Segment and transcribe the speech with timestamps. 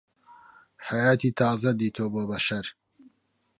[0.87, 2.65] حەیاتی تازە دێتۆ بۆ بەشەر